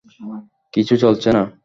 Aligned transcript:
কিছু 0.73 0.93
চলছে 0.97 1.29
না। 1.33 1.43